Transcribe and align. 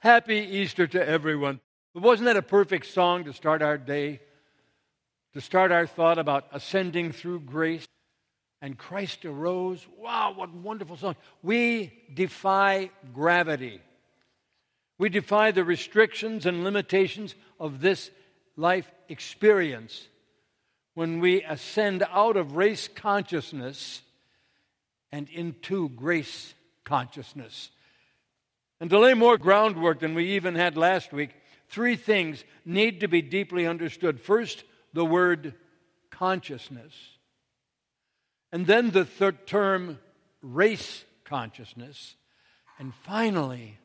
Happy 0.00 0.38
Easter 0.38 0.86
to 0.86 1.08
everyone. 1.08 1.60
But 1.92 2.02
wasn't 2.02 2.26
that 2.26 2.36
a 2.38 2.42
perfect 2.42 2.86
song 2.86 3.24
to 3.24 3.34
start 3.34 3.60
our 3.60 3.76
day? 3.76 4.20
To 5.34 5.42
start 5.42 5.72
our 5.72 5.86
thought 5.86 6.18
about 6.18 6.46
ascending 6.52 7.12
through 7.12 7.40
grace? 7.40 7.86
And 8.62 8.78
Christ 8.78 9.26
arose. 9.26 9.86
Wow, 9.98 10.32
what 10.34 10.48
a 10.48 10.56
wonderful 10.56 10.96
song. 10.96 11.16
We 11.42 11.92
defy 12.12 12.90
gravity. 13.12 13.80
We 14.98 15.10
defy 15.10 15.50
the 15.50 15.64
restrictions 15.64 16.46
and 16.46 16.64
limitations 16.64 17.34
of 17.58 17.80
this 17.80 18.10
life 18.56 18.90
experience 19.08 20.08
when 20.94 21.20
we 21.20 21.42
ascend 21.42 22.06
out 22.10 22.36
of 22.38 22.56
race 22.56 22.88
consciousness 22.88 24.00
and 25.12 25.28
into 25.28 25.90
grace 25.90 26.54
consciousness. 26.84 27.70
And 28.80 28.88
to 28.90 28.98
lay 28.98 29.14
more 29.14 29.36
groundwork 29.36 30.00
than 30.00 30.14
we 30.14 30.32
even 30.32 30.54
had 30.54 30.76
last 30.76 31.12
week, 31.12 31.30
three 31.68 31.96
things 31.96 32.44
need 32.64 33.00
to 33.00 33.08
be 33.08 33.20
deeply 33.20 33.66
understood. 33.66 34.20
First, 34.20 34.64
the 34.94 35.04
word 35.04 35.54
consciousness. 36.10 36.94
And 38.52 38.66
then 38.66 38.90
the 38.90 39.04
third 39.04 39.46
term, 39.46 39.98
race 40.42 41.04
consciousness. 41.24 42.16
And 42.78 42.94
finally, 43.04 43.78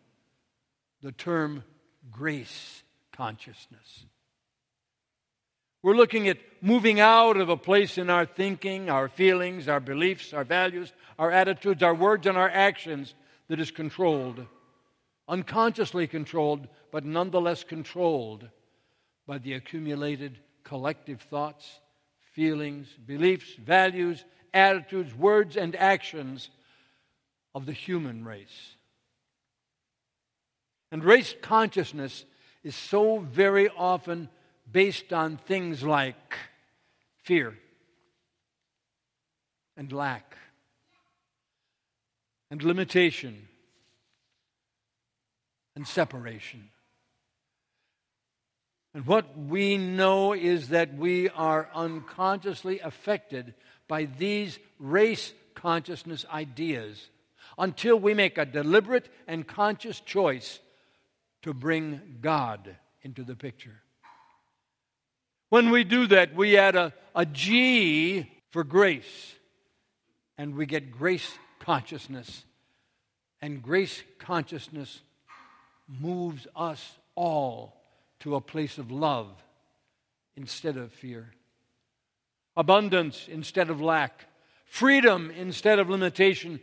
the 1.01 1.11
term 1.11 1.63
grace 2.11 2.83
consciousness. 3.11 4.05
We're 5.83 5.95
looking 5.95 6.27
at 6.29 6.39
moving 6.61 6.99
out 6.99 7.37
of 7.37 7.49
a 7.49 7.57
place 7.57 7.99
in 7.99 8.09
our 8.09 8.25
thinking, 8.25 8.89
our 8.89 9.07
feelings, 9.07 9.67
our 9.67 9.79
beliefs, 9.79 10.33
our 10.33 10.43
values, 10.43 10.91
our 11.19 11.29
attitudes, 11.29 11.83
our 11.83 11.93
words, 11.93 12.25
and 12.25 12.37
our 12.37 12.49
actions 12.49 13.13
that 13.49 13.59
is 13.59 13.69
controlled, 13.69 14.47
unconsciously 15.27 16.07
controlled, 16.07 16.67
but 16.91 17.03
nonetheless 17.03 17.63
controlled 17.63 18.49
by 19.27 19.37
the 19.37 19.53
accumulated 19.53 20.39
collective 20.63 21.21
thoughts, 21.21 21.79
feelings, 22.33 22.87
beliefs, 23.05 23.53
values, 23.55 24.23
attitudes, 24.53 25.13
words, 25.15 25.57
and 25.57 25.75
actions 25.75 26.49
of 27.53 27.65
the 27.65 27.73
human 27.73 28.25
race. 28.25 28.75
And 30.91 31.03
race 31.03 31.35
consciousness 31.41 32.25
is 32.63 32.75
so 32.75 33.19
very 33.19 33.69
often 33.69 34.29
based 34.71 35.13
on 35.13 35.37
things 35.37 35.83
like 35.83 36.37
fear 37.23 37.57
and 39.77 39.91
lack 39.91 40.37
and 42.49 42.63
limitation 42.63 43.47
and 45.75 45.87
separation. 45.87 46.69
And 48.93 49.05
what 49.05 49.37
we 49.37 49.77
know 49.77 50.33
is 50.33 50.69
that 50.69 50.95
we 50.95 51.29
are 51.29 51.69
unconsciously 51.73 52.79
affected 52.79 53.53
by 53.87 54.05
these 54.05 54.57
race 54.79 55.33
consciousness 55.53 56.25
ideas 56.31 57.09
until 57.57 57.99
we 57.99 58.13
make 58.13 58.37
a 58.37 58.45
deliberate 58.45 59.09
and 59.27 59.45
conscious 59.45 59.99
choice 59.99 60.59
to 61.41 61.53
bring 61.53 62.19
God 62.21 62.75
into 63.01 63.23
the 63.23 63.35
picture. 63.35 63.81
When 65.49 65.69
we 65.69 65.83
do 65.83 66.07
that, 66.07 66.33
we 66.33 66.57
add 66.57 66.75
a, 66.75 66.93
a 67.13 67.25
G 67.25 68.31
for 68.49 68.63
grace, 68.63 69.35
and 70.37 70.55
we 70.55 70.65
get 70.65 70.91
grace 70.91 71.37
consciousness. 71.59 72.45
And 73.41 73.61
grace 73.61 74.01
consciousness 74.17 75.01
moves 75.87 76.47
us 76.55 76.97
all 77.15 77.81
to 78.19 78.35
a 78.35 78.41
place 78.41 78.77
of 78.77 78.91
love 78.91 79.29
instead 80.35 80.77
of 80.77 80.91
fear, 80.91 81.31
abundance 82.57 83.27
instead 83.29 83.69
of 83.69 83.81
lack, 83.81 84.25
freedom 84.65 85.31
instead 85.31 85.79
of 85.79 85.89
limitation, 85.89 86.59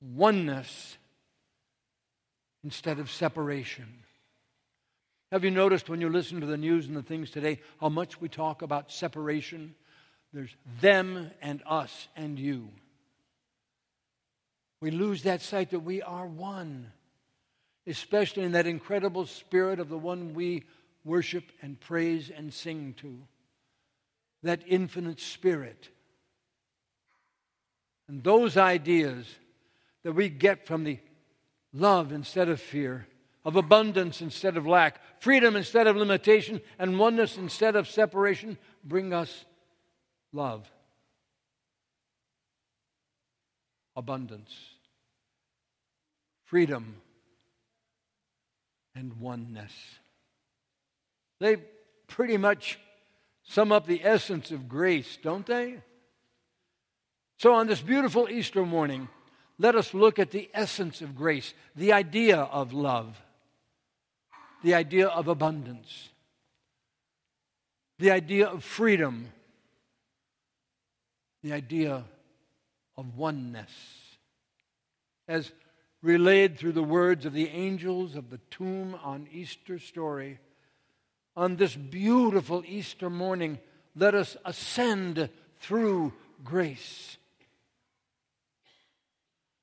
oneness 0.00 0.96
instead 2.64 2.98
of 2.98 3.10
separation. 3.10 3.86
Have 5.30 5.44
you 5.44 5.50
noticed 5.50 5.88
when 5.88 6.00
you 6.00 6.08
listen 6.08 6.40
to 6.40 6.46
the 6.46 6.56
news 6.56 6.86
and 6.86 6.96
the 6.96 7.02
things 7.02 7.30
today 7.30 7.60
how 7.80 7.88
much 7.88 8.20
we 8.20 8.28
talk 8.28 8.62
about 8.62 8.90
separation? 8.90 9.74
There's 10.32 10.54
them 10.80 11.30
and 11.42 11.62
us 11.66 12.08
and 12.16 12.38
you. 12.38 12.68
We 14.80 14.90
lose 14.90 15.24
that 15.24 15.42
sight 15.42 15.70
that 15.70 15.80
we 15.80 16.02
are 16.02 16.26
one, 16.26 16.92
especially 17.88 18.44
in 18.44 18.52
that 18.52 18.66
incredible 18.66 19.26
spirit 19.26 19.80
of 19.80 19.88
the 19.88 19.98
one 19.98 20.34
we 20.34 20.64
worship 21.04 21.44
and 21.62 21.80
praise 21.80 22.30
and 22.30 22.52
sing 22.52 22.94
to. 22.98 23.18
That 24.42 24.62
infinite 24.66 25.20
spirit. 25.20 25.88
And 28.06 28.22
those 28.22 28.56
ideas 28.56 29.26
that 30.04 30.12
we 30.12 30.28
get 30.28 30.66
from 30.66 30.84
the 30.84 30.98
love 31.72 32.12
instead 32.12 32.48
of 32.48 32.60
fear 32.60 33.08
of 33.48 33.56
abundance 33.56 34.20
instead 34.20 34.58
of 34.58 34.66
lack, 34.66 35.00
freedom 35.22 35.56
instead 35.56 35.86
of 35.86 35.96
limitation, 35.96 36.60
and 36.78 36.98
oneness 36.98 37.38
instead 37.38 37.76
of 37.76 37.88
separation 37.88 38.58
bring 38.84 39.14
us 39.14 39.46
love. 40.34 40.70
Abundance, 43.96 44.54
freedom, 46.44 46.96
and 48.94 49.20
oneness. 49.20 49.72
They 51.40 51.56
pretty 52.06 52.36
much 52.36 52.78
sum 53.42 53.72
up 53.72 53.86
the 53.86 54.04
essence 54.04 54.50
of 54.50 54.68
grace, 54.68 55.18
don't 55.22 55.46
they? 55.46 55.78
So, 57.38 57.54
on 57.54 57.66
this 57.66 57.80
beautiful 57.80 58.28
Easter 58.28 58.64
morning, 58.64 59.08
let 59.58 59.76
us 59.76 59.94
look 59.94 60.18
at 60.18 60.30
the 60.30 60.50
essence 60.52 61.00
of 61.00 61.16
grace, 61.16 61.54
the 61.76 61.92
idea 61.92 62.38
of 62.38 62.72
love 62.72 63.16
the 64.62 64.74
idea 64.74 65.06
of 65.06 65.28
abundance, 65.28 66.08
the 67.98 68.10
idea 68.10 68.48
of 68.48 68.64
freedom, 68.64 69.28
the 71.42 71.52
idea 71.52 72.04
of 72.96 73.16
oneness. 73.16 73.70
As 75.26 75.52
relayed 76.02 76.58
through 76.58 76.72
the 76.72 76.82
words 76.82 77.26
of 77.26 77.32
the 77.32 77.48
angels 77.48 78.14
of 78.14 78.30
the 78.30 78.40
tomb 78.50 78.96
on 79.02 79.28
Easter 79.32 79.78
story, 79.78 80.38
on 81.36 81.56
this 81.56 81.74
beautiful 81.74 82.62
Easter 82.66 83.10
morning, 83.10 83.58
let 83.94 84.14
us 84.14 84.36
ascend 84.44 85.28
through 85.60 86.12
grace. 86.44 87.16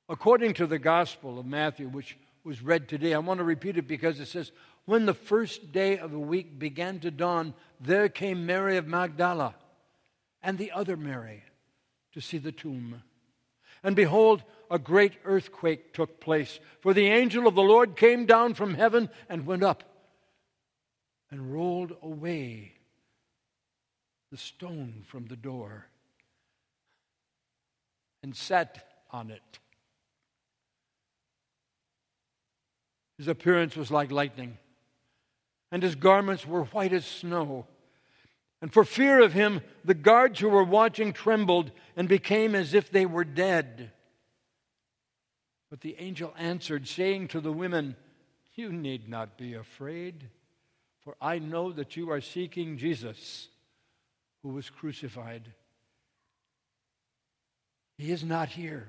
According 0.08 0.54
to 0.54 0.66
the 0.66 0.78
Gospel 0.78 1.38
of 1.38 1.46
Matthew, 1.46 1.88
which 1.88 2.16
was 2.44 2.62
read 2.62 2.88
today, 2.88 3.12
I 3.12 3.18
want 3.18 3.38
to 3.38 3.44
repeat 3.44 3.76
it 3.76 3.88
because 3.88 4.20
it 4.20 4.26
says, 4.26 4.52
when 4.84 5.04
the 5.04 5.14
first 5.14 5.72
day 5.72 5.98
of 5.98 6.12
the 6.12 6.18
week 6.18 6.58
began 6.58 7.00
to 7.00 7.10
dawn, 7.10 7.54
there 7.80 8.08
came 8.08 8.46
Mary 8.46 8.76
of 8.76 8.86
Magdala 8.86 9.54
and 10.42 10.56
the 10.56 10.70
other 10.70 10.96
Mary 10.96 11.42
to 12.12 12.20
see 12.20 12.38
the 12.38 12.52
tomb. 12.52 13.02
And 13.82 13.96
behold, 13.96 14.44
a 14.70 14.78
great 14.78 15.12
earthquake 15.24 15.92
took 15.92 16.20
place, 16.20 16.60
for 16.80 16.94
the 16.94 17.08
angel 17.08 17.46
of 17.46 17.54
the 17.54 17.62
Lord 17.62 17.96
came 17.96 18.26
down 18.26 18.54
from 18.54 18.74
heaven 18.74 19.08
and 19.28 19.46
went 19.46 19.62
up 19.62 19.82
and 21.30 21.52
rolled 21.52 21.96
away 22.02 22.72
the 24.30 24.36
stone 24.36 25.04
from 25.06 25.26
the 25.26 25.36
door 25.36 25.86
and 28.22 28.34
sat 28.34 28.86
on 29.10 29.30
it. 29.30 29.58
His 33.18 33.28
appearance 33.28 33.76
was 33.76 33.90
like 33.90 34.10
lightning 34.10 34.58
and 35.72 35.82
his 35.82 35.94
garments 35.94 36.46
were 36.46 36.64
white 36.64 36.92
as 36.92 37.04
snow. 37.04 37.66
And 38.62 38.72
for 38.72 38.84
fear 38.84 39.20
of 39.20 39.32
him, 39.32 39.60
the 39.84 39.94
guards 39.94 40.40
who 40.40 40.48
were 40.48 40.64
watching 40.64 41.12
trembled 41.12 41.70
and 41.96 42.08
became 42.08 42.54
as 42.54 42.74
if 42.74 42.90
they 42.90 43.06
were 43.06 43.24
dead. 43.24 43.92
But 45.70 45.80
the 45.80 45.96
angel 45.98 46.32
answered, 46.38 46.86
saying 46.86 47.28
to 47.28 47.40
the 47.40 47.52
women, 47.52 47.96
You 48.54 48.72
need 48.72 49.08
not 49.08 49.36
be 49.36 49.54
afraid, 49.54 50.28
for 51.02 51.16
I 51.20 51.38
know 51.38 51.72
that 51.72 51.96
you 51.96 52.10
are 52.10 52.20
seeking 52.20 52.78
Jesus, 52.78 53.48
who 54.42 54.50
was 54.50 54.70
crucified. 54.70 55.52
He 57.98 58.12
is 58.12 58.22
not 58.22 58.50
here, 58.50 58.88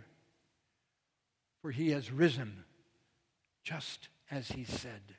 for 1.62 1.72
he 1.72 1.92
has 1.92 2.12
risen, 2.12 2.64
just 3.64 4.10
as 4.30 4.50
he 4.50 4.64
said. 4.64 5.16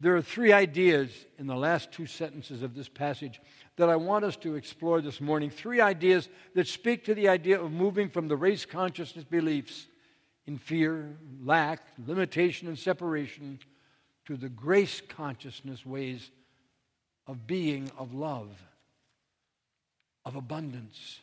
There 0.00 0.16
are 0.16 0.22
three 0.22 0.52
ideas 0.52 1.10
in 1.38 1.46
the 1.46 1.56
last 1.56 1.92
two 1.92 2.06
sentences 2.06 2.62
of 2.62 2.74
this 2.74 2.88
passage 2.88 3.38
that 3.76 3.90
I 3.90 3.96
want 3.96 4.24
us 4.24 4.36
to 4.38 4.54
explore 4.54 5.02
this 5.02 5.20
morning. 5.20 5.50
Three 5.50 5.80
ideas 5.80 6.28
that 6.54 6.66
speak 6.66 7.04
to 7.04 7.14
the 7.14 7.28
idea 7.28 7.60
of 7.60 7.70
moving 7.70 8.08
from 8.08 8.26
the 8.26 8.36
race 8.36 8.64
consciousness 8.64 9.24
beliefs 9.24 9.86
in 10.46 10.56
fear, 10.56 11.18
lack, 11.44 11.86
limitation, 12.06 12.66
and 12.66 12.78
separation 12.78 13.58
to 14.24 14.36
the 14.36 14.48
grace 14.48 15.02
consciousness 15.06 15.84
ways 15.84 16.30
of 17.26 17.46
being, 17.46 17.90
of 17.98 18.14
love, 18.14 18.48
of 20.24 20.34
abundance, 20.34 21.20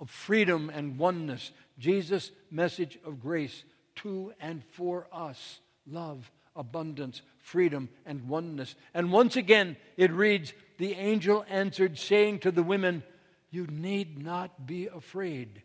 of 0.00 0.08
freedom 0.10 0.70
and 0.72 0.96
oneness. 0.96 1.50
Jesus' 1.78 2.30
message 2.50 2.98
of 3.04 3.20
grace 3.20 3.64
to 3.96 4.32
and 4.40 4.62
for 4.64 5.08
us 5.12 5.58
love, 5.90 6.30
abundance, 6.54 7.22
freedom, 7.38 7.88
and 8.04 8.28
oneness. 8.28 8.74
And 8.94 9.12
once 9.12 9.36
again, 9.36 9.76
it 9.96 10.10
reads 10.12 10.52
The 10.78 10.94
angel 10.94 11.44
answered, 11.48 11.98
saying 11.98 12.40
to 12.40 12.50
the 12.50 12.62
women, 12.62 13.02
You 13.50 13.66
need 13.66 14.22
not 14.22 14.66
be 14.66 14.86
afraid, 14.86 15.62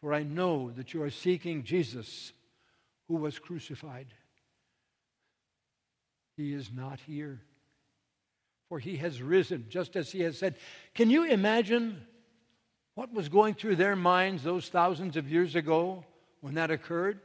for 0.00 0.14
I 0.14 0.22
know 0.22 0.70
that 0.72 0.94
you 0.94 1.02
are 1.02 1.10
seeking 1.10 1.64
Jesus 1.64 2.32
who 3.08 3.16
was 3.16 3.38
crucified. 3.38 4.14
He 6.36 6.54
is 6.54 6.70
not 6.74 6.98
here, 7.06 7.40
for 8.68 8.78
he 8.78 8.96
has 8.96 9.20
risen, 9.20 9.66
just 9.68 9.96
as 9.96 10.10
he 10.10 10.20
has 10.20 10.38
said. 10.38 10.56
Can 10.94 11.10
you 11.10 11.24
imagine 11.24 12.06
what 12.94 13.12
was 13.12 13.28
going 13.28 13.54
through 13.54 13.76
their 13.76 13.96
minds 13.96 14.42
those 14.42 14.68
thousands 14.68 15.16
of 15.16 15.30
years 15.30 15.54
ago 15.54 16.04
when 16.40 16.54
that 16.54 16.70
occurred? 16.70 17.20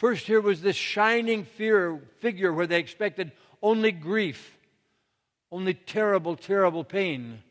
First, 0.00 0.26
here 0.26 0.40
was 0.40 0.62
this 0.62 0.76
shining 0.76 1.44
fear, 1.44 2.00
figure 2.20 2.54
where 2.54 2.66
they 2.66 2.78
expected 2.78 3.32
only 3.62 3.92
grief, 3.92 4.56
only 5.52 5.74
terrible, 5.74 6.36
terrible 6.36 6.84
pain. 6.84 7.42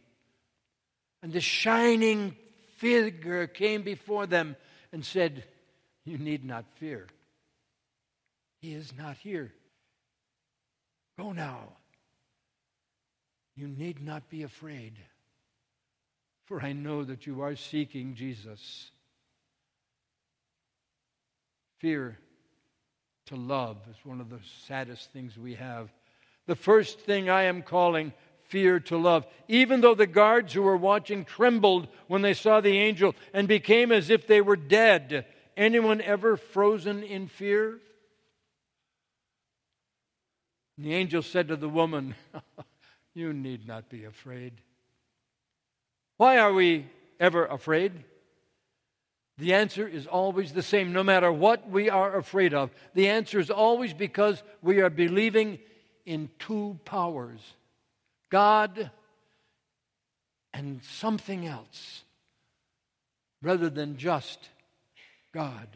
And 1.22 1.32
the 1.32 1.42
shining 1.42 2.36
figure 2.78 3.46
came 3.46 3.84
before 3.84 4.26
them 4.26 4.56
and 4.92 5.06
said, 5.06 5.44
You 6.06 6.18
need 6.18 6.44
not 6.44 6.66
fear. 6.78 7.06
He 8.64 8.74
is 8.74 8.94
not 8.98 9.18
here. 9.18 9.54
Go 11.20 11.34
now. 11.34 11.74
You 13.56 13.68
need 13.68 14.02
not 14.02 14.28
be 14.28 14.42
afraid, 14.42 14.94
for 16.46 16.64
I 16.64 16.74
know 16.74 17.04
that 17.04 17.28
you 17.28 17.42
are 17.42 17.56
seeking 17.56 18.16
Jesus. 18.16 18.90
Fear 21.78 22.18
to 23.30 23.36
love 23.36 23.78
is 23.90 23.96
one 24.04 24.20
of 24.20 24.30
the 24.30 24.40
saddest 24.68 25.12
things 25.12 25.38
we 25.38 25.54
have. 25.56 25.90
The 26.48 26.56
first 26.56 27.00
thing 27.00 27.30
I 27.30 27.44
am 27.44 27.62
calling 27.62 28.12
fear 28.48 28.80
to 28.82 28.98
love. 28.98 29.26
Even 29.48 29.82
though 29.82 29.94
the 29.94 30.08
guards 30.08 30.52
who 30.52 30.64
were 30.64 30.76
watching 30.76 31.24
trembled 31.24 31.88
when 32.08 32.24
they 32.24 32.34
saw 32.34 32.60
the 32.60 32.78
angel 32.78 33.16
and 33.32 33.48
became 33.48 33.92
as 33.92 34.10
if 34.10 34.26
they 34.26 34.42
were 34.42 34.56
dead. 34.56 35.26
Anyone 35.56 36.02
ever 36.02 36.38
frozen 36.38 37.04
in 37.04 37.28
fear? 37.28 37.80
the 40.78 40.94
angel 40.94 41.22
said 41.22 41.50
to 41.50 41.58
the 41.58 41.70
woman, 41.70 42.16
You 43.14 43.34
need 43.34 43.68
not 43.68 43.90
be 43.90 44.06
afraid. 44.06 44.54
Why 46.18 46.38
are 46.38 46.54
we 46.54 46.88
ever 47.20 47.46
afraid? 47.46 47.92
The 49.40 49.54
answer 49.54 49.88
is 49.88 50.06
always 50.06 50.52
the 50.52 50.62
same, 50.62 50.92
no 50.92 51.02
matter 51.02 51.32
what 51.32 51.70
we 51.70 51.90
are 51.90 52.18
afraid 52.18 52.54
of. 52.54 52.72
The 52.94 53.08
answer 53.08 53.40
is 53.40 53.50
always 53.50 53.94
because 53.94 54.44
we 54.62 54.82
are 54.82 54.90
believing 54.90 55.60
in 56.06 56.30
two 56.40 56.78
powers 56.84 57.40
God 58.30 58.92
and 60.54 60.84
something 60.84 61.48
else, 61.48 62.04
rather 63.42 63.70
than 63.70 63.98
just 63.98 64.50
God. 65.32 65.68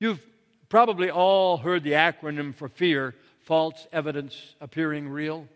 You've 0.00 0.24
probably 0.68 1.10
all 1.10 1.58
heard 1.58 1.84
the 1.84 1.92
acronym 1.92 2.54
for 2.54 2.68
fear 2.68 3.14
false 3.42 3.86
evidence 3.92 4.54
appearing 4.60 5.08
real. 5.08 5.46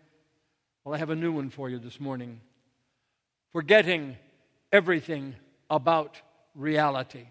Well, 0.83 0.93
I 0.93 0.97
have 0.99 1.09
a 1.09 1.15
new 1.15 1.31
one 1.31 1.49
for 1.49 1.69
you 1.69 1.79
this 1.79 1.99
morning 1.99 2.39
forgetting 3.51 4.15
everything 4.71 5.35
about 5.71 6.21
reality. 6.53 7.25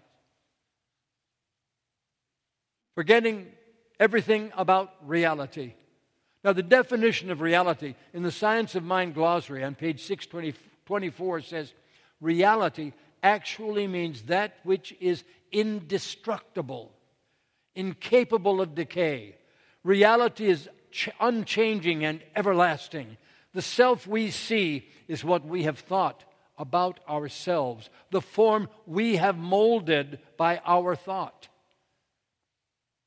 Forgetting 2.95 3.47
everything 3.99 4.51
about 4.57 4.91
reality. 5.05 5.75
Now, 6.43 6.53
the 6.53 6.63
definition 6.63 7.29
of 7.29 7.39
reality 7.39 7.93
in 8.13 8.23
the 8.23 8.31
Science 8.31 8.73
of 8.73 8.83
Mind 8.83 9.13
glossary 9.13 9.63
on 9.63 9.75
page 9.75 10.03
624 10.03 11.41
says 11.41 11.73
reality 12.19 12.93
actually 13.21 13.87
means 13.87 14.23
that 14.23 14.55
which 14.63 14.95
is 14.99 15.23
indestructible, 15.51 16.91
incapable 17.75 18.59
of 18.59 18.73
decay. 18.73 19.35
Reality 19.83 20.47
is 20.47 20.67
ch- 20.89 21.09
unchanging 21.19 22.03
and 22.03 22.23
everlasting. 22.35 23.17
The 23.53 23.61
self 23.61 24.07
we 24.07 24.31
see 24.31 24.89
is 25.07 25.23
what 25.23 25.45
we 25.45 25.63
have 25.63 25.77
thought 25.77 26.23
about 26.57 26.99
ourselves, 27.09 27.89
the 28.11 28.21
form 28.21 28.69
we 28.85 29.15
have 29.15 29.37
molded 29.37 30.19
by 30.37 30.61
our 30.65 30.95
thought. 30.95 31.47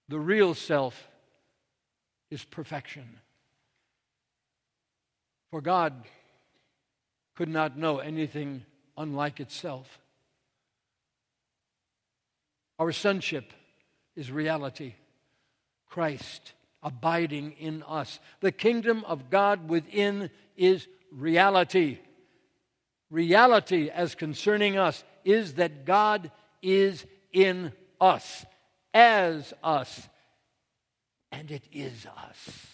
The 0.08 0.19
real 0.19 0.55
self 0.55 1.08
is 2.31 2.44
perfection. 2.44 3.20
For 5.50 5.61
God 5.61 5.94
could 7.37 7.49
not 7.49 7.79
know 7.79 7.99
anything 7.99 8.64
unlike 8.96 9.41
itself. 9.41 9.99
Our 12.79 12.93
sonship 12.93 13.52
is 14.17 14.31
reality. 14.31 14.94
Christ 15.87 16.52
abiding 16.82 17.52
in 17.52 17.82
us. 17.85 18.20
The 18.40 18.52
kingdom 18.52 19.05
of 19.06 19.31
God 19.31 19.69
within 19.69 20.31
is 20.56 20.87
reality 21.11 21.99
reality 23.14 23.88
as 23.88 24.14
concerning 24.14 24.76
us 24.76 25.05
is 25.25 25.55
that 25.55 25.87
God 25.87 26.31
is 26.61 27.06
in 27.32 27.72
us, 28.00 28.44
as 28.93 29.55
us, 29.62 30.08
and 31.32 31.50
it 31.50 31.62
is 31.72 32.06
us. 32.06 32.66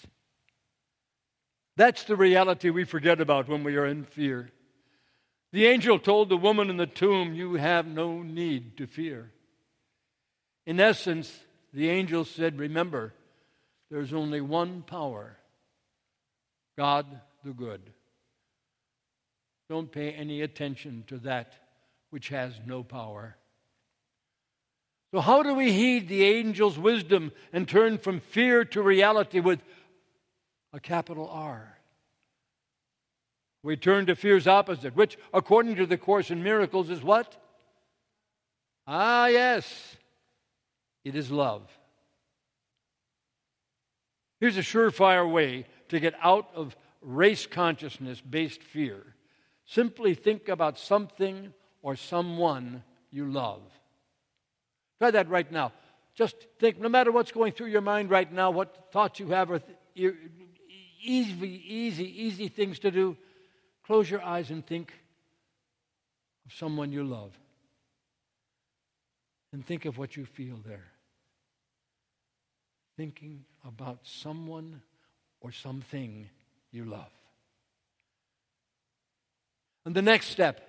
That's 1.77 2.05
the 2.05 2.17
reality 2.17 2.71
we 2.71 2.85
forget 2.85 3.21
about 3.21 3.49
when 3.49 3.63
we 3.63 3.77
are 3.77 3.87
in 3.87 4.05
fear. 4.05 4.51
The 5.53 5.67
angel 5.67 5.99
told 5.99 6.29
the 6.29 6.37
woman 6.37 6.71
in 6.71 6.77
the 6.77 6.87
tomb, 6.87 7.35
You 7.35 7.55
have 7.55 7.87
no 7.87 8.23
need 8.23 8.77
to 8.79 8.87
fear. 8.87 9.31
In 10.67 10.81
essence, 10.81 11.33
the 11.73 11.91
angel 11.91 12.25
said, 12.25 12.59
Remember, 12.59 13.15
there's 13.91 14.13
only 14.13 14.41
one 14.41 14.83
power 14.83 15.37
God 16.79 17.07
the 17.45 17.53
good. 17.53 17.93
Don't 19.71 19.93
pay 19.93 20.11
any 20.11 20.43
attention 20.43 21.05
to 21.07 21.19
that 21.19 21.55
which 22.11 22.31
has 22.31 22.59
no 22.67 22.83
power. 22.83 23.37
So, 25.15 25.21
how 25.21 25.45
do 25.45 25.55
we 25.55 25.71
heed 25.71 26.09
the 26.09 26.41
angel's 26.41 26.77
wisdom 26.77 27.31
and 27.53 27.69
turn 27.69 27.97
from 27.97 28.19
fear 28.19 28.65
to 28.65 28.83
reality 28.83 29.39
with 29.39 29.61
a 30.73 30.81
capital 30.81 31.29
R? 31.29 31.79
We 33.63 33.77
turn 33.77 34.07
to 34.07 34.17
fear's 34.17 34.49
opposite, 34.49 34.97
which, 34.97 35.17
according 35.33 35.77
to 35.77 35.87
the 35.87 35.99
Course 35.99 36.33
in 36.33 36.43
Miracles, 36.43 36.91
is 36.91 37.01
what? 37.01 37.37
Ah, 38.89 39.29
yes, 39.29 39.97
it 41.05 41.15
is 41.15 41.31
love. 41.31 41.63
Here's 44.41 44.57
a 44.57 44.63
surefire 44.63 45.31
way 45.31 45.67
to 45.91 46.01
get 46.01 46.15
out 46.21 46.49
of 46.57 46.75
race 47.01 47.47
consciousness 47.47 48.21
based 48.21 48.65
fear 48.65 49.15
Simply 49.71 50.15
think 50.15 50.49
about 50.49 50.81
something 50.81 51.55
or 51.81 51.95
someone 51.95 52.83
you 53.13 53.31
love. 53.31 53.63
Try 54.99 55.13
that 55.13 55.29
right 55.29 55.51
now. 55.53 55.71
Just 56.17 56.35
think, 56.59 56.81
no 56.81 56.89
matter 56.89 57.13
what's 57.13 57.31
going 57.31 57.53
through 57.53 57.69
your 57.69 57.81
mind 57.81 58.11
right 58.11 58.31
now, 58.33 58.51
what 58.51 58.89
thoughts 58.91 59.21
you 59.21 59.29
have 59.29 59.49
are 59.53 59.61
th- 59.61 60.15
easy, 61.01 61.63
easy, 61.73 62.25
easy 62.25 62.49
things 62.49 62.81
to 62.81 62.91
do. 62.91 63.17
Close 63.87 64.11
your 64.11 64.23
eyes 64.23 64.51
and 64.51 64.67
think 64.67 64.93
of 66.47 66.53
someone 66.53 66.91
you 66.91 67.05
love. 67.05 67.39
And 69.53 69.65
think 69.65 69.85
of 69.85 69.99
what 69.99 70.17
you 70.17 70.27
feel 70.27 70.59
there. 70.67 70.89
Thinking 72.97 73.45
about 73.65 74.01
someone 74.03 74.83
or 75.41 75.53
something 75.53 76.29
you 76.73 76.87
love. 76.87 77.20
And 79.91 79.97
the 79.97 80.03
next 80.03 80.29
step 80.29 80.61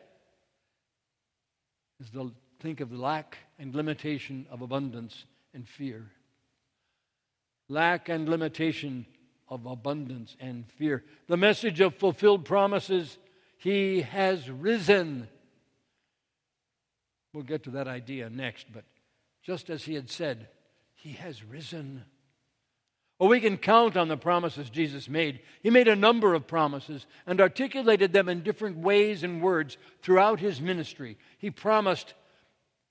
is 1.99 2.09
to 2.09 2.31
think 2.59 2.79
of 2.79 2.89
the 2.89 2.97
lack 2.97 3.37
and 3.59 3.75
limitation 3.75 4.47
of 4.49 4.63
abundance 4.63 5.25
and 5.53 5.69
fear. 5.69 6.09
Lack 7.69 8.09
and 8.09 8.27
limitation 8.27 9.05
of 9.47 9.67
abundance 9.67 10.35
and 10.39 10.65
fear. 10.71 11.03
The 11.27 11.37
message 11.37 11.81
of 11.81 11.93
fulfilled 11.97 12.45
promises 12.45 13.19
He 13.59 14.01
has 14.01 14.49
risen. 14.49 15.27
We'll 17.31 17.43
get 17.43 17.65
to 17.65 17.69
that 17.69 17.87
idea 17.87 18.27
next, 18.27 18.73
but 18.73 18.85
just 19.43 19.69
as 19.69 19.83
he 19.83 19.93
had 19.93 20.09
said, 20.09 20.47
he 20.95 21.11
has 21.11 21.43
risen. 21.43 22.05
Well, 23.21 23.29
we 23.29 23.39
can 23.39 23.57
count 23.57 23.97
on 23.97 24.07
the 24.07 24.17
promises 24.17 24.71
Jesus 24.71 25.07
made. 25.07 25.41
He 25.61 25.69
made 25.69 25.87
a 25.87 25.95
number 25.95 26.33
of 26.33 26.47
promises 26.47 27.05
and 27.27 27.39
articulated 27.39 28.13
them 28.13 28.27
in 28.27 28.41
different 28.41 28.77
ways 28.77 29.21
and 29.21 29.43
words 29.43 29.77
throughout 30.01 30.39
his 30.39 30.59
ministry. 30.59 31.19
He 31.37 31.51
promised 31.51 32.15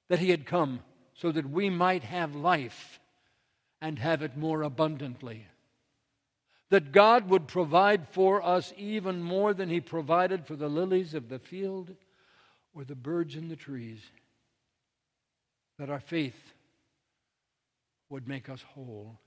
that 0.08 0.20
he 0.20 0.30
had 0.30 0.46
come 0.46 0.84
so 1.14 1.32
that 1.32 1.50
we 1.50 1.68
might 1.68 2.04
have 2.04 2.36
life 2.36 3.00
and 3.80 3.98
have 3.98 4.22
it 4.22 4.36
more 4.36 4.62
abundantly. 4.62 5.48
That 6.68 6.92
God 6.92 7.28
would 7.28 7.48
provide 7.48 8.06
for 8.10 8.40
us 8.40 8.72
even 8.76 9.24
more 9.24 9.52
than 9.52 9.68
he 9.68 9.80
provided 9.80 10.46
for 10.46 10.54
the 10.54 10.68
lilies 10.68 11.12
of 11.12 11.28
the 11.28 11.40
field 11.40 11.96
or 12.72 12.84
the 12.84 12.94
birds 12.94 13.34
in 13.34 13.48
the 13.48 13.56
trees 13.56 13.98
that 15.76 15.90
our 15.90 15.98
faith 15.98 16.40
would 18.08 18.28
make 18.28 18.48
us 18.48 18.62
whole. 18.62 19.18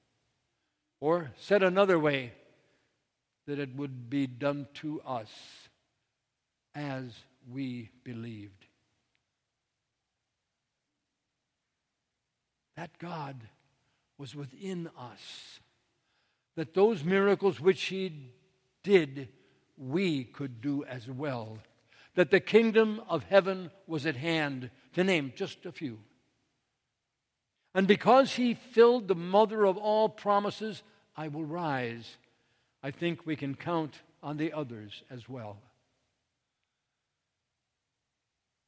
Or, 1.03 1.31
said 1.35 1.63
another 1.63 1.99
way, 1.99 2.31
that 3.45 3.59
it 3.59 3.75
would 3.75 4.09
be 4.09 4.25
done 4.25 4.69
to 4.75 5.01
us 5.01 5.27
as 6.73 7.11
we 7.51 7.89
believed. 8.05 8.67
That 12.77 12.97
God 12.99 13.35
was 14.17 14.33
within 14.33 14.89
us, 14.97 15.59
that 16.55 16.73
those 16.73 17.03
miracles 17.03 17.59
which 17.59 17.83
He 17.83 18.31
did, 18.81 19.27
we 19.77 20.23
could 20.23 20.61
do 20.61 20.85
as 20.85 21.09
well, 21.09 21.57
that 22.15 22.31
the 22.31 22.39
kingdom 22.39 23.01
of 23.09 23.25
heaven 23.25 23.71
was 23.87 24.05
at 24.05 24.15
hand, 24.15 24.69
to 24.93 25.03
name 25.03 25.33
just 25.35 25.65
a 25.65 25.73
few. 25.73 25.99
And 27.75 27.87
because 27.87 28.35
he 28.35 28.53
filled 28.53 29.07
the 29.07 29.15
mother 29.15 29.65
of 29.65 29.77
all 29.77 30.07
promises, 30.07 30.83
I 31.15 31.27
will 31.27 31.45
rise. 31.45 32.17
I 32.83 32.91
think 32.91 33.25
we 33.25 33.35
can 33.35 33.55
count 33.55 34.01
on 34.21 34.37
the 34.37 34.53
others 34.53 35.03
as 35.09 35.27
well. 35.27 35.57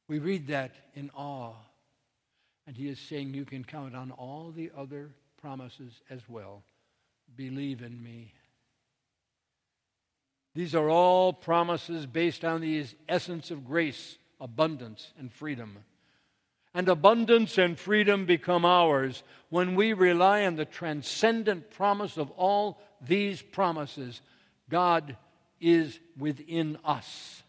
We 0.08 0.18
read 0.18 0.48
that 0.48 0.72
in 0.94 1.10
awe. 1.14 1.54
And 2.66 2.76
he 2.76 2.88
is 2.88 2.98
saying, 2.98 3.34
You 3.34 3.44
can 3.44 3.64
count 3.64 3.94
on 3.94 4.10
all 4.10 4.52
the 4.54 4.72
other 4.76 5.10
promises 5.40 6.00
as 6.10 6.20
well. 6.28 6.62
Believe 7.36 7.82
in 7.82 8.02
me. 8.02 8.32
These 10.54 10.74
are 10.74 10.88
all 10.88 11.32
promises 11.32 12.06
based 12.06 12.44
on 12.44 12.60
the 12.60 12.86
essence 13.08 13.50
of 13.50 13.64
grace, 13.64 14.16
abundance, 14.40 15.12
and 15.18 15.32
freedom 15.32 15.78
and 16.76 16.90
abundance 16.90 17.56
and 17.56 17.78
freedom 17.78 18.26
become 18.26 18.62
ours 18.66 19.22
when 19.48 19.74
we 19.76 19.94
rely 19.94 20.44
on 20.44 20.56
the 20.56 20.66
transcendent 20.66 21.70
promise 21.70 22.18
of 22.18 22.30
all 22.32 22.78
these 23.00 23.40
promises. 23.40 24.20
God 24.68 25.16
is 25.58 25.98
within 26.18 26.78
us. 26.84 27.42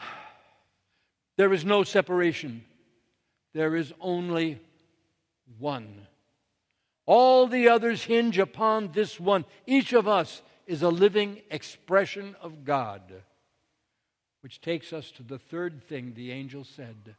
There 1.36 1.52
is 1.52 1.64
no 1.64 1.84
separation, 1.84 2.64
there 3.54 3.76
is 3.76 3.92
only 4.00 4.58
one. 5.58 6.06
All 7.04 7.46
the 7.46 7.68
others 7.68 8.04
hinge 8.04 8.38
upon 8.38 8.92
this 8.92 9.20
one. 9.20 9.44
Each 9.66 9.92
of 9.92 10.06
us 10.06 10.42
is 10.66 10.82
a 10.82 10.90
living 10.90 11.40
expression 11.50 12.36
of 12.40 12.64
God. 12.64 13.02
Which 14.42 14.60
takes 14.60 14.92
us 14.92 15.10
to 15.12 15.22
the 15.22 15.38
third 15.38 15.82
thing 15.84 16.12
the 16.14 16.30
angel 16.30 16.64
said. 16.64 17.16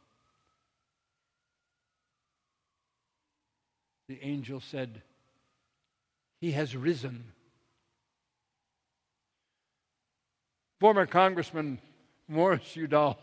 The 4.12 4.26
angel 4.26 4.60
said, 4.60 5.00
He 6.38 6.52
has 6.52 6.76
risen. 6.76 7.32
Former 10.80 11.06
Congressman 11.06 11.78
Morris 12.28 12.76
Udall 12.76 13.18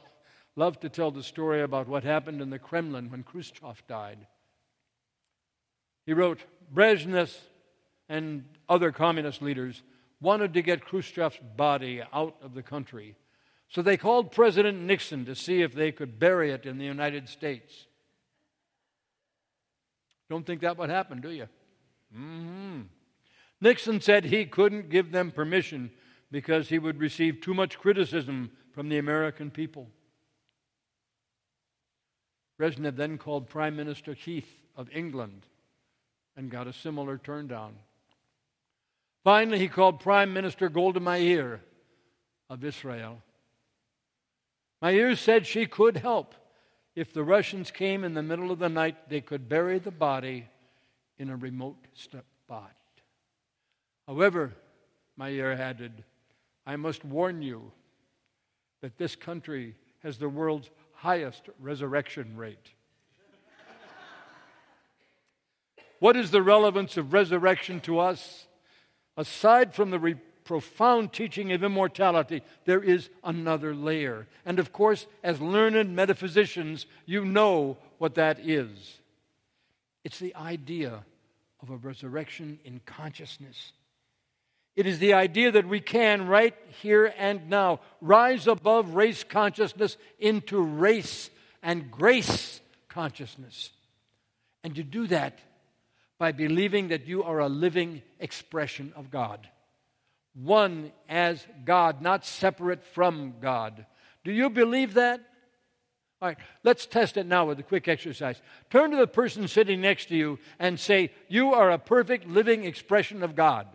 loved 0.55 0.81
to 0.81 0.89
tell 0.89 1.11
the 1.11 1.21
story 1.21 1.61
about 1.61 1.87
what 1.87 2.03
happened 2.03 2.41
in 2.41 2.49
the 2.49 2.57
Kremlin 2.57 3.11
when 3.11 3.21
Khrushchev 3.21 3.83
died. 3.87 4.25
He 6.07 6.13
wrote, 6.13 6.39
Brezhnev 6.73 7.37
and 8.07 8.45
other 8.67 8.91
communist 8.91 9.43
leaders 9.43 9.83
wanted 10.19 10.55
to 10.55 10.63
get 10.63 10.85
Khrushchev's 10.85 11.37
body 11.55 12.01
out 12.11 12.35
of 12.41 12.55
the 12.55 12.63
country. 12.63 13.15
So 13.67 13.83
they 13.83 13.95
called 13.95 14.31
President 14.31 14.81
Nixon 14.81 15.25
to 15.25 15.35
see 15.35 15.61
if 15.61 15.73
they 15.73 15.91
could 15.91 16.17
bury 16.17 16.49
it 16.51 16.65
in 16.65 16.79
the 16.79 16.85
United 16.85 17.29
States. 17.29 17.85
Don't 20.29 20.45
think 20.45 20.61
that 20.61 20.77
would 20.77 20.89
happen, 20.89 21.21
do 21.21 21.31
you? 21.31 21.47
Mm-hmm. 22.15 22.81
Nixon 23.61 23.99
said 23.99 24.25
he 24.25 24.45
couldn't 24.45 24.89
give 24.89 25.11
them 25.11 25.31
permission 25.31 25.91
because 26.31 26.69
he 26.69 26.79
would 26.79 26.99
receive 26.99 27.41
too 27.41 27.53
much 27.53 27.77
criticism 27.77 28.51
from 28.71 28.89
the 28.89 28.97
American 28.97 29.49
people. 29.51 29.87
Brezhnev 32.59 32.95
then 32.95 33.17
called 33.17 33.49
Prime 33.49 33.75
Minister 33.75 34.13
Heath 34.13 34.49
of 34.75 34.89
England 34.93 35.45
and 36.35 36.49
got 36.49 36.67
a 36.67 36.73
similar 36.73 37.17
turn 37.17 37.47
down. 37.47 37.75
Finally, 39.23 39.59
he 39.59 39.67
called 39.67 39.99
Prime 39.99 40.33
Minister 40.33 40.69
Golda 40.69 40.99
Meir 40.99 41.61
of 42.49 42.63
Israel. 42.63 43.21
Meir 44.81 45.15
said 45.15 45.45
she 45.45 45.65
could 45.65 45.97
help 45.97 46.35
if 46.99 47.13
the 47.13 47.23
Russians 47.23 47.71
came 47.71 48.03
in 48.03 48.13
the 48.13 48.21
middle 48.21 48.51
of 48.51 48.59
the 48.59 48.67
night, 48.67 49.07
they 49.07 49.21
could 49.21 49.47
bury 49.47 49.79
the 49.79 49.89
body 49.89 50.49
in 51.17 51.29
a 51.29 51.35
remote 51.37 51.77
spot. 51.93 52.75
However, 54.05 54.51
Meir 55.15 55.53
added, 55.53 56.03
I 56.65 56.75
must 56.75 57.05
warn 57.05 57.41
you 57.41 57.71
that 58.81 58.97
this 58.97 59.15
country 59.15 59.75
has 60.03 60.17
the 60.17 60.27
world's 60.27 60.71
highest 60.91 61.43
resurrection 61.57 62.35
rate. 62.35 62.73
what 65.99 66.17
is 66.17 66.31
the 66.31 66.41
relevance 66.41 66.97
of 66.97 67.13
resurrection 67.13 67.79
to 67.79 67.99
us? 67.99 68.45
Aside 69.15 69.73
from 69.73 69.89
the 69.89 69.99
re- 69.99 70.15
profound 70.49 71.13
teaching 71.13 71.51
of 71.51 71.63
immortality, 71.63 72.41
there 72.65 72.81
is 72.81 73.11
another 73.23 73.75
layer. 73.75 74.25
And 74.47 74.57
of 74.57 74.73
course, 74.73 75.05
as 75.23 75.39
learned 75.39 75.95
metaphysicians, 75.95 76.87
you 77.05 77.23
know 77.23 77.77
what 77.99 78.15
that 78.15 78.39
is. 78.39 78.97
It's 80.03 80.17
the 80.17 80.33
idea 80.33 81.05
of 81.61 81.69
a 81.69 81.75
resurrection 81.75 82.57
in 82.65 82.81
consciousness. 82.87 83.73
It 84.75 84.87
is 84.87 84.97
the 84.97 85.13
idea 85.13 85.51
that 85.51 85.67
we 85.67 85.81
can, 85.81 86.25
right 86.25 86.55
here 86.81 87.13
and 87.15 87.47
now, 87.47 87.79
rise 88.01 88.47
above 88.47 88.95
race 88.95 89.23
consciousness 89.23 89.97
into 90.17 90.59
race 90.59 91.29
and 91.61 91.91
grace 91.91 92.59
consciousness. 92.87 93.69
And 94.63 94.75
you 94.75 94.83
do 94.83 95.05
that 95.09 95.37
by 96.17 96.31
believing 96.31 96.87
that 96.87 97.05
you 97.05 97.21
are 97.21 97.37
a 97.37 97.49
living 97.49 98.01
expression 98.19 98.93
of 98.95 99.11
God 99.11 99.47
one 100.33 100.91
as 101.07 101.45
God, 101.65 102.01
not 102.01 102.25
separate 102.25 102.83
from 102.83 103.35
God. 103.41 103.85
Do 104.23 104.31
you 104.31 104.49
believe 104.49 104.95
that? 104.95 105.21
All 106.21 106.27
right, 106.27 106.37
let's 106.63 106.85
test 106.85 107.15
it 107.15 107.25
now 107.25 107.45
with 107.45 107.59
a 107.59 107.63
quick 107.63 107.87
exercise. 107.87 108.41
Turn 108.69 108.91
to 108.91 108.97
the 108.97 109.07
person 109.07 109.47
sitting 109.47 109.79
next 109.79 110.07
to 110.09 110.15
you 110.15 110.37
and 110.59 110.79
say, 110.79 111.11
You 111.29 111.53
are 111.53 111.71
a 111.71 111.79
perfect 111.79 112.27
living 112.27 112.65
expression 112.65 113.23
of 113.23 113.35
God. 113.35 113.67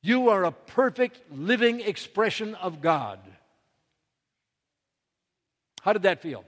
You 0.00 0.30
are 0.30 0.44
a 0.44 0.52
perfect 0.52 1.20
living 1.30 1.80
expression 1.80 2.54
of 2.54 2.80
God. 2.80 3.18
How 5.82 5.92
did 5.92 6.02
that 6.02 6.22
feel? 6.22 6.44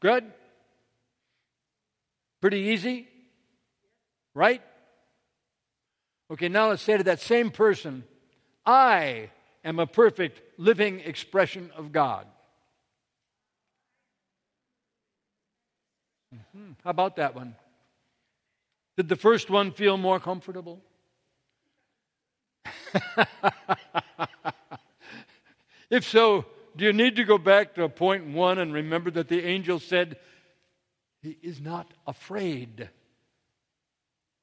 Good? 0.00 0.24
Pretty 2.40 2.58
easy? 2.58 3.06
Right? 4.34 4.60
Okay, 6.32 6.48
now 6.48 6.70
let's 6.70 6.82
say 6.82 6.96
to 6.96 7.04
that 7.04 7.20
same 7.20 7.50
person, 7.50 8.04
I 8.64 9.28
am 9.62 9.78
a 9.78 9.86
perfect 9.86 10.40
living 10.56 11.00
expression 11.00 11.70
of 11.76 11.92
God. 11.92 12.26
Mm-hmm. 16.34 16.70
How 16.82 16.90
about 16.90 17.16
that 17.16 17.34
one? 17.34 17.54
Did 18.96 19.10
the 19.10 19.16
first 19.16 19.50
one 19.50 19.72
feel 19.72 19.98
more 19.98 20.18
comfortable? 20.18 20.80
if 25.90 26.08
so, 26.08 26.46
do 26.76 26.86
you 26.86 26.94
need 26.94 27.16
to 27.16 27.24
go 27.24 27.36
back 27.36 27.74
to 27.74 27.86
point 27.90 28.28
one 28.28 28.56
and 28.58 28.72
remember 28.72 29.10
that 29.10 29.28
the 29.28 29.44
angel 29.44 29.78
said, 29.78 30.16
He 31.20 31.36
is 31.42 31.60
not 31.60 31.92
afraid? 32.06 32.88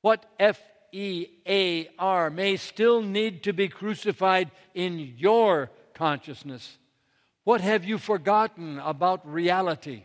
What 0.02 0.24
F 0.40 0.62
E 0.92 1.28
A 1.48 1.90
R 1.98 2.30
may 2.30 2.58
still 2.58 3.02
need 3.02 3.44
to 3.44 3.54
be 3.54 3.68
crucified 3.68 4.52
in 4.74 5.14
your 5.18 5.70
consciousness. 5.94 6.78
What 7.44 7.62
have 7.62 7.84
you 7.84 7.98
forgotten 7.98 8.80
about 8.80 9.28
reality? 9.28 10.04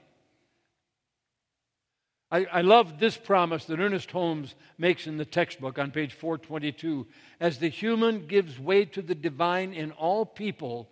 I, 2.31 2.47
I 2.47 2.61
love 2.63 2.99
this 2.99 3.17
promise 3.17 3.67
that 3.67 3.79
Ernest 3.79 4.11
Holmes 4.11 4.57
makes 4.77 5.07
in 5.07 5.19
the 5.19 5.25
textbook 5.25 5.79
on 5.79 5.93
page 5.93 6.15
422. 6.15 7.07
As 7.39 7.59
the 7.59 7.69
human 7.69 8.27
gives 8.27 8.59
way 8.59 8.87
to 8.87 9.03
the 9.03 9.15
divine 9.15 9.73
in 9.73 9.93
all 9.93 10.27
people, 10.27 10.91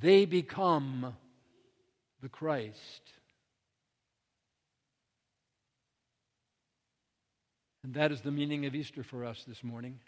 they 0.00 0.24
become 0.24 1.14
the 2.22 2.28
Christ. 2.28 3.13
And 7.84 7.92
that 7.94 8.10
is 8.10 8.22
the 8.22 8.30
meaning 8.30 8.64
of 8.64 8.74
Easter 8.74 9.02
for 9.02 9.26
us 9.26 9.44
this 9.46 9.62
morning. 9.62 10.00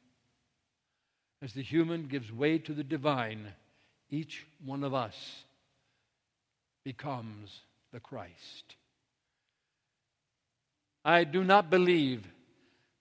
As 1.43 1.53
the 1.53 1.63
human 1.63 2.07
gives 2.07 2.33
way 2.33 2.57
to 2.59 2.73
the 2.73 2.83
divine, 2.83 3.53
each 4.09 4.47
one 4.65 4.83
of 4.83 4.95
us 4.95 5.45
becomes 6.85 7.61
the 7.93 8.01
Christ. 8.01 8.77
I 11.05 11.25
do 11.25 11.45
not 11.45 11.69
believe 11.69 12.27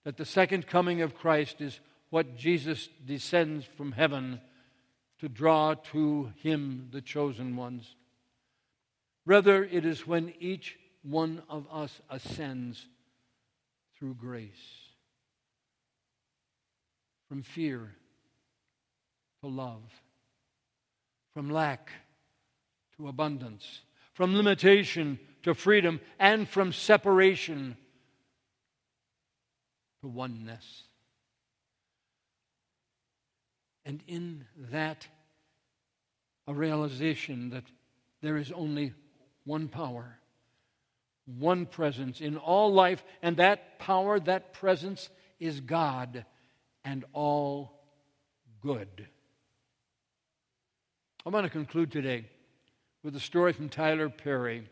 that 0.03 0.17
the 0.17 0.25
second 0.25 0.67
coming 0.67 1.01
of 1.01 1.15
Christ 1.15 1.61
is 1.61 1.79
what 2.09 2.35
Jesus 2.35 2.89
descends 3.05 3.63
from 3.77 3.93
heaven 3.93 4.41
to 5.19 5.29
draw 5.29 5.75
to 5.93 6.33
him 6.43 6.89
the 6.91 7.01
chosen 7.01 7.55
ones. 7.55 7.95
Rather, 9.25 9.63
it 9.63 9.85
is 9.85 10.05
when 10.05 10.33
each 10.41 10.77
one 11.01 11.43
of 11.49 11.65
us 11.71 12.01
ascends 12.09 12.87
through 14.05 14.13
grace 14.13 14.51
from 17.27 17.41
fear 17.41 17.95
to 19.41 19.47
love, 19.47 19.81
from 21.33 21.49
lack 21.49 21.89
to 22.95 23.07
abundance, 23.07 23.81
from 24.13 24.35
limitation 24.35 25.17
to 25.41 25.55
freedom, 25.55 25.99
and 26.19 26.47
from 26.47 26.71
separation 26.71 27.75
to 30.01 30.07
oneness. 30.07 30.83
And 33.85 34.03
in 34.05 34.45
that, 34.71 35.07
a 36.45 36.53
realization 36.53 37.49
that 37.49 37.63
there 38.21 38.37
is 38.37 38.51
only 38.51 38.93
one 39.45 39.67
power, 39.67 40.19
one 41.25 41.65
presence 41.65 42.21
in 42.21 42.37
all 42.37 42.71
life, 42.73 43.03
and 43.21 43.37
that 43.37 43.79
power, 43.79 44.19
that 44.19 44.53
presence 44.53 45.09
is 45.39 45.59
God 45.59 46.25
and 46.83 47.03
all 47.13 47.81
good. 48.61 49.07
I 51.25 51.29
want 51.29 51.45
to 51.45 51.49
conclude 51.49 51.91
today 51.91 52.25
with 53.03 53.15
a 53.15 53.19
story 53.19 53.53
from 53.53 53.69
Tyler 53.69 54.09
Perry. 54.09 54.69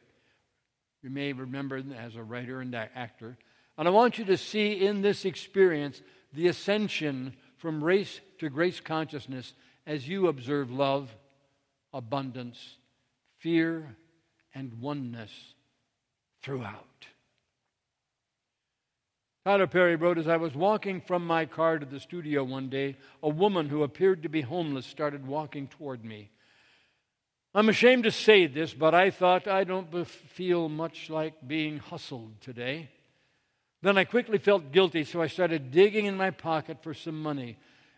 You 1.02 1.10
may 1.10 1.34
remember 1.34 1.78
him 1.78 1.92
as 1.92 2.16
a 2.16 2.24
writer 2.24 2.62
and 2.62 2.74
actor. 2.76 3.38
And 3.78 3.88
I 3.88 3.92
want 3.92 4.20
you 4.20 4.26
to 4.26 4.38
see 4.38 4.74
in 4.74 5.02
this 5.02 5.26
experience 5.26 6.02
the 6.32 6.48
ascension 6.48 7.36
from 7.58 7.84
race 7.84 8.20
to 8.40 8.50
grace 8.50 8.80
consciousness 8.80 9.54
as 9.88 10.08
you 10.08 10.28
observe 10.28 10.72
love, 10.72 11.14
abundance, 11.92 12.78
fear, 13.40 13.96
and 14.54 14.80
oneness 14.80 15.32
throughout. 16.44 16.86
Tyler 19.46 19.68
Perry 19.68 19.96
wrote 19.96 20.18
As 20.18 20.28
I 20.28 20.38
was 20.38 20.54
walking 20.54 21.02
from 21.02 21.26
my 21.26 21.46
car 21.46 21.80
to 21.80 21.86
the 21.86 22.00
studio 22.00 22.44
one 22.44 22.70
day, 22.70 22.96
a 23.22 23.30
woman 23.30 23.68
who 23.70 23.84
appeared 23.84 24.24
to 24.24 24.30
be 24.30 24.42
homeless 24.42 24.86
started 24.86 25.28
walking 25.28 25.68
toward 25.68 26.06
me. 26.06 26.30
I'm 27.56 27.70
ashamed 27.70 28.06
to 28.06 28.12
say 28.12 28.48
this, 28.48 28.74
but 28.74 28.96
I 28.96 29.12
thought 29.12 29.48
I 29.48 29.64
don't 29.64 30.08
feel 30.08 30.70
much 30.70 31.10
like 31.10 31.48
being 31.48 31.78
hustled 31.78 32.42
today. 32.42 32.90
Then 33.82 33.98
I 33.98 34.06
quickly 34.06 34.38
felt 34.38 34.72
guilty, 34.72 35.04
so 35.04 35.22
I 35.22 35.28
started 35.28 35.72
digging 35.72 36.06
in 36.06 36.16
my 36.16 36.32
pocket 36.32 36.82
for 36.82 36.94
some 36.94 37.22
money. 37.22 37.58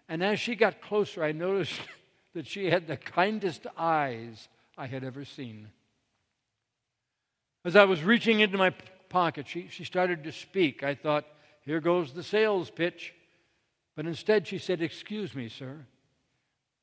And 0.10 0.24
as 0.24 0.40
she 0.40 0.56
got 0.56 0.82
closer, 0.82 1.24
I 1.24 1.32
noticed 1.32 1.80
that 2.34 2.48
she 2.48 2.70
had 2.70 2.88
the 2.88 2.98
kindest 2.98 3.68
eyes 3.78 4.50
I 4.78 4.88
had 4.88 5.04
ever 5.04 5.24
seen. 5.24 5.70
As 7.66 7.76
I 7.76 7.86
was 7.86 8.04
reaching 8.04 8.42
into 8.42 8.60
my 8.60 8.70
pocket, 9.10 9.48
she, 9.48 9.68
she 9.70 9.84
started 9.84 10.24
to 10.24 10.32
speak. 10.32 10.84
I 10.84 10.94
thought, 10.94 11.26
here 11.62 11.82
goes 11.82 12.14
the 12.14 12.22
sales 12.22 12.70
pitch. 12.70 13.12
But 13.96 14.06
instead, 14.06 14.48
she 14.48 14.60
said, 14.60 14.84
Excuse 14.84 15.34
me, 15.34 15.50
sir. 15.50 15.88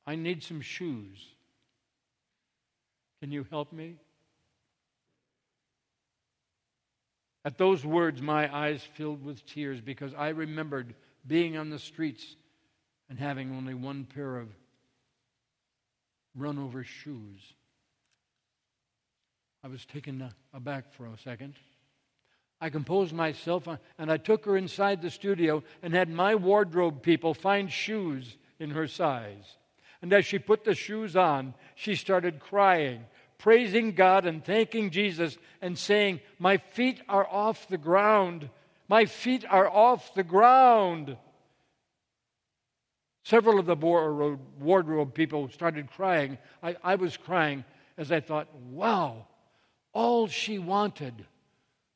I 0.05 0.15
need 0.15 0.43
some 0.43 0.59
shoes. 0.59 1.25
Can 3.21 3.31
you 3.31 3.45
help 3.49 3.71
me? 3.71 3.95
At 7.45 7.57
those 7.57 7.85
words, 7.85 8.21
my 8.21 8.53
eyes 8.53 8.83
filled 8.95 9.23
with 9.23 9.45
tears 9.45 9.79
because 9.79 10.13
I 10.13 10.29
remembered 10.29 10.95
being 11.25 11.55
on 11.55 11.69
the 11.69 11.79
streets 11.79 12.35
and 13.09 13.17
having 13.17 13.55
only 13.55 13.73
one 13.73 14.05
pair 14.05 14.37
of 14.37 14.49
run 16.35 16.59
over 16.59 16.83
shoes. 16.83 17.53
I 19.63 19.67
was 19.67 19.85
taken 19.85 20.29
aback 20.53 20.93
for 20.93 21.05
a 21.05 21.17
second. 21.23 21.55
I 22.59 22.69
composed 22.69 23.13
myself 23.13 23.67
uh, 23.67 23.77
and 23.97 24.11
I 24.11 24.17
took 24.17 24.45
her 24.45 24.57
inside 24.57 25.01
the 25.01 25.09
studio 25.09 25.63
and 25.81 25.93
had 25.93 26.09
my 26.09 26.35
wardrobe 26.35 27.01
people 27.01 27.33
find 27.33 27.71
shoes 27.71 28.37
in 28.59 28.71
her 28.71 28.87
size. 28.87 29.57
And 30.01 30.11
as 30.13 30.25
she 30.25 30.39
put 30.39 30.63
the 30.63 30.75
shoes 30.75 31.15
on, 31.15 31.53
she 31.75 31.95
started 31.95 32.39
crying 32.39 33.05
praising 33.43 33.91
God 33.91 34.25
and 34.25 34.41
thanking 34.41 34.89
Jesus 34.89 35.37
and 35.61 35.77
saying, 35.77 36.21
My 36.39 36.55
feet 36.55 37.01
are 37.09 37.27
off 37.29 37.67
the 37.67 37.77
ground. 37.77 38.49
My 38.87 39.05
feet 39.05 39.43
are 39.49 39.67
off 39.67 40.13
the 40.13 40.23
ground. 40.23 41.17
Several 43.25 43.59
of 43.59 43.65
the 43.65 43.75
wardrobe 43.75 45.13
people 45.13 45.49
started 45.49 45.91
crying. 45.91 46.37
I, 46.61 46.77
I 46.81 46.95
was 46.95 47.17
crying 47.17 47.65
as 47.97 48.13
I 48.13 48.21
thought, 48.21 48.47
wow, 48.71 49.27
all 49.93 50.27
she 50.27 50.59
wanted 50.59 51.25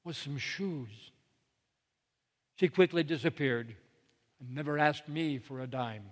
was 0.03 0.17
some 0.17 0.37
shoes. 0.37 1.11
She 2.55 2.67
quickly 2.67 3.03
disappeared 3.03 3.75
and 4.39 4.55
never 4.55 4.77
asked 4.77 5.09
me 5.09 5.37
for 5.39 5.59
a 5.59 5.67
dime. 5.67 6.05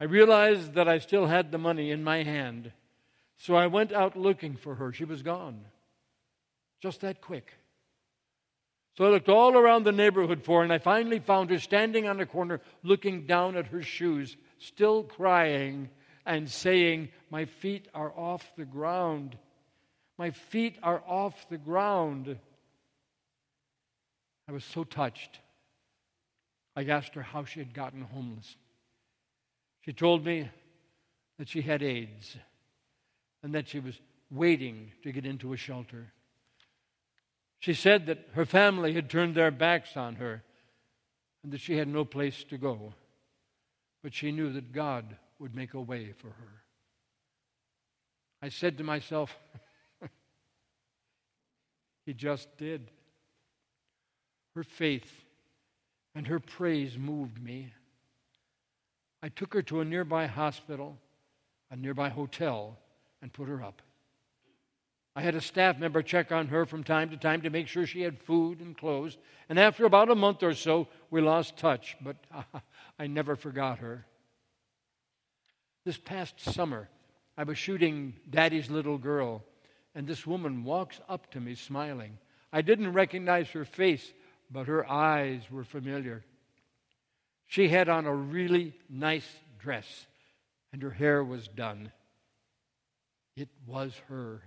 I 0.00 0.04
realized 0.04 0.74
that 0.74 0.88
I 0.88 0.98
still 0.98 1.26
had 1.26 1.52
the 1.52 1.58
money 1.58 1.90
in 1.90 2.02
my 2.02 2.22
hand 2.22 2.72
so 3.38 3.54
I 3.54 3.66
went 3.66 3.92
out 3.92 4.16
looking 4.16 4.56
for 4.56 4.74
her. 4.76 4.92
She 4.92 5.04
was 5.04 5.22
gone. 5.22 5.60
Just 6.80 7.00
that 7.00 7.20
quick. 7.20 7.52
So 8.96 9.04
I 9.04 9.08
looked 9.08 9.28
all 9.28 9.56
around 9.56 9.84
the 9.84 9.92
neighborhood 9.92 10.42
for 10.44 10.58
her, 10.58 10.64
and 10.64 10.72
I 10.72 10.78
finally 10.78 11.18
found 11.18 11.50
her 11.50 11.58
standing 11.58 12.06
on 12.06 12.20
a 12.20 12.26
corner 12.26 12.60
looking 12.82 13.26
down 13.26 13.56
at 13.56 13.66
her 13.68 13.82
shoes, 13.82 14.36
still 14.58 15.02
crying 15.02 15.90
and 16.24 16.48
saying, 16.48 17.08
My 17.30 17.44
feet 17.44 17.88
are 17.92 18.12
off 18.16 18.52
the 18.56 18.64
ground. 18.64 19.36
My 20.18 20.30
feet 20.30 20.78
are 20.82 21.02
off 21.06 21.48
the 21.48 21.58
ground. 21.58 22.38
I 24.48 24.52
was 24.52 24.64
so 24.64 24.84
touched. 24.84 25.40
I 26.76 26.84
asked 26.84 27.14
her 27.14 27.22
how 27.22 27.44
she 27.44 27.60
had 27.60 27.74
gotten 27.74 28.02
homeless. 28.02 28.56
She 29.82 29.92
told 29.92 30.24
me 30.24 30.48
that 31.38 31.48
she 31.48 31.62
had 31.62 31.82
AIDS 31.82 32.36
and 33.42 33.54
that 33.54 33.68
she 33.68 33.80
was 33.80 33.98
waiting 34.30 34.92
to 35.02 35.12
get 35.12 35.26
into 35.26 35.52
a 35.52 35.56
shelter. 35.56 36.12
She 37.60 37.74
said 37.74 38.06
that 38.06 38.28
her 38.32 38.44
family 38.44 38.92
had 38.94 39.08
turned 39.08 39.34
their 39.34 39.50
backs 39.50 39.96
on 39.96 40.16
her 40.16 40.42
and 41.42 41.52
that 41.52 41.60
she 41.60 41.76
had 41.76 41.88
no 41.88 42.04
place 42.04 42.44
to 42.44 42.58
go. 42.58 42.94
But 44.02 44.14
she 44.14 44.32
knew 44.32 44.52
that 44.52 44.72
God 44.72 45.16
would 45.38 45.54
make 45.54 45.74
a 45.74 45.80
way 45.80 46.12
for 46.16 46.28
her. 46.28 46.62
I 48.42 48.48
said 48.48 48.78
to 48.78 48.84
myself, 48.84 49.36
He 52.06 52.14
just 52.14 52.56
did. 52.56 52.90
Her 54.54 54.64
faith 54.64 55.24
and 56.14 56.26
her 56.26 56.38
praise 56.38 56.96
moved 56.96 57.42
me. 57.42 57.72
I 59.22 59.28
took 59.28 59.54
her 59.54 59.62
to 59.62 59.80
a 59.80 59.84
nearby 59.84 60.26
hospital, 60.26 60.98
a 61.70 61.76
nearby 61.76 62.10
hotel, 62.10 62.78
and 63.22 63.32
put 63.32 63.48
her 63.48 63.62
up. 63.62 63.80
I 65.16 65.22
had 65.22 65.34
a 65.34 65.40
staff 65.40 65.78
member 65.78 66.02
check 66.02 66.32
on 66.32 66.48
her 66.48 66.66
from 66.66 66.82
time 66.82 67.10
to 67.10 67.16
time 67.16 67.42
to 67.42 67.50
make 67.50 67.68
sure 67.68 67.86
she 67.86 68.02
had 68.02 68.18
food 68.18 68.60
and 68.60 68.76
clothes. 68.76 69.16
And 69.48 69.58
after 69.58 69.84
about 69.84 70.10
a 70.10 70.14
month 70.14 70.42
or 70.42 70.54
so, 70.54 70.88
we 71.10 71.20
lost 71.20 71.56
touch, 71.56 71.96
but 72.00 72.16
I 72.98 73.06
never 73.06 73.36
forgot 73.36 73.78
her. 73.78 74.04
This 75.84 75.98
past 75.98 76.40
summer, 76.40 76.88
I 77.36 77.44
was 77.44 77.58
shooting 77.58 78.14
Daddy's 78.28 78.70
Little 78.70 78.98
Girl, 78.98 79.44
and 79.94 80.06
this 80.06 80.26
woman 80.26 80.64
walks 80.64 81.00
up 81.08 81.30
to 81.32 81.40
me 81.40 81.54
smiling. 81.54 82.18
I 82.52 82.62
didn't 82.62 82.92
recognize 82.92 83.48
her 83.50 83.64
face, 83.64 84.12
but 84.50 84.66
her 84.66 84.88
eyes 84.90 85.42
were 85.50 85.64
familiar. 85.64 86.24
She 87.46 87.68
had 87.68 87.88
on 87.88 88.06
a 88.06 88.14
really 88.14 88.74
nice 88.88 89.28
dress, 89.58 90.06
and 90.72 90.82
her 90.82 90.90
hair 90.90 91.22
was 91.22 91.46
done. 91.48 91.92
It 93.36 93.48
was 93.66 93.94
her. 94.08 94.42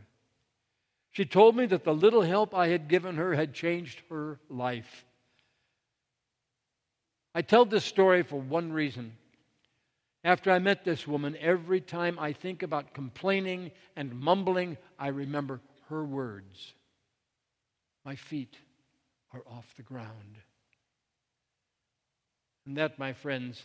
She 1.11 1.25
told 1.25 1.55
me 1.55 1.65
that 1.67 1.83
the 1.83 1.93
little 1.93 2.21
help 2.21 2.53
I 2.53 2.67
had 2.67 2.87
given 2.87 3.15
her 3.15 3.33
had 3.33 3.53
changed 3.53 4.01
her 4.09 4.39
life. 4.49 5.05
I 7.33 7.41
tell 7.41 7.65
this 7.65 7.85
story 7.85 8.23
for 8.23 8.39
one 8.39 8.71
reason. 8.71 9.15
After 10.27 10.51
I 10.51 10.59
met 10.59 10.83
this 10.83 11.07
woman, 11.07 11.37
every 11.39 11.79
time 11.79 12.19
I 12.19 12.33
think 12.33 12.61
about 12.61 12.93
complaining 12.93 13.71
and 13.95 14.13
mumbling, 14.13 14.75
I 14.99 15.07
remember 15.07 15.61
her 15.87 16.03
words. 16.03 16.73
My 18.03 18.17
feet 18.17 18.53
are 19.33 19.41
off 19.49 19.73
the 19.77 19.83
ground. 19.83 20.35
And 22.65 22.75
that, 22.75 22.99
my 22.99 23.13
friends, 23.13 23.63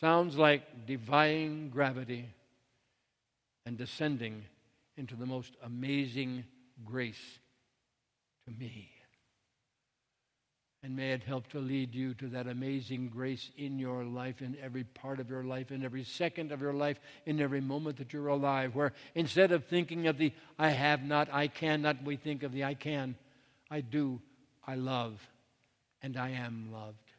sounds 0.00 0.36
like 0.36 0.86
defying 0.88 1.70
gravity 1.70 2.28
and 3.64 3.78
descending 3.78 4.42
into 4.96 5.14
the 5.14 5.24
most 5.24 5.54
amazing 5.62 6.42
grace 6.84 7.38
to 8.44 8.50
me. 8.50 8.95
And 10.86 10.94
may 10.94 11.10
it 11.10 11.24
help 11.24 11.48
to 11.48 11.58
lead 11.58 11.96
you 11.96 12.14
to 12.14 12.28
that 12.28 12.46
amazing 12.46 13.08
grace 13.08 13.50
in 13.58 13.76
your 13.76 14.04
life, 14.04 14.40
in 14.40 14.56
every 14.62 14.84
part 14.84 15.18
of 15.18 15.28
your 15.28 15.42
life, 15.42 15.72
in 15.72 15.84
every 15.84 16.04
second 16.04 16.52
of 16.52 16.60
your 16.60 16.74
life, 16.74 17.00
in 17.24 17.40
every 17.40 17.60
moment 17.60 17.96
that 17.96 18.12
you're 18.12 18.28
alive, 18.28 18.76
where 18.76 18.92
instead 19.16 19.50
of 19.50 19.64
thinking 19.64 20.06
of 20.06 20.16
the 20.16 20.32
I 20.60 20.68
have 20.68 21.02
not, 21.02 21.28
I 21.32 21.48
cannot, 21.48 22.04
we 22.04 22.14
think 22.14 22.44
of 22.44 22.52
the 22.52 22.62
I 22.62 22.74
can, 22.74 23.16
I 23.68 23.80
do, 23.80 24.20
I 24.64 24.76
love, 24.76 25.20
and 26.02 26.16
I 26.16 26.30
am 26.30 26.70
loved. 26.72 27.10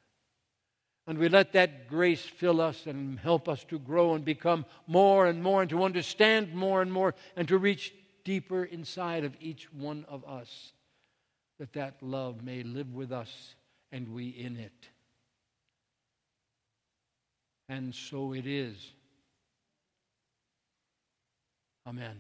And 1.06 1.18
we 1.18 1.28
let 1.28 1.52
that 1.52 1.90
grace 1.90 2.22
fill 2.22 2.62
us 2.62 2.86
and 2.86 3.20
help 3.20 3.50
us 3.50 3.66
to 3.66 3.80
grow 3.80 4.14
and 4.14 4.24
become 4.24 4.64
more 4.88 5.26
and 5.26 5.44
more 5.44 5.60
and 5.60 5.70
to 5.72 5.84
understand 5.84 6.56
more 6.56 6.82
and 6.82 6.94
more 6.94 7.16
and 7.36 7.50
to 7.50 7.58
reach 7.58 7.94
deeper 8.24 8.64
inside 8.64 9.26
of 9.26 9.36
each 9.42 9.68
one 9.74 10.06
of 10.08 10.24
us. 10.24 10.72
That 11.60 11.74
that 11.74 12.02
love 12.02 12.44
may 12.44 12.64
live 12.64 12.94
with 12.94 13.12
us 13.12 13.56
and 13.92 14.14
we 14.14 14.30
in 14.30 14.58
it. 14.58 14.90
And 17.70 17.94
so 17.94 18.34
it 18.34 18.46
is. 18.46 18.94
Amen. 21.86 22.18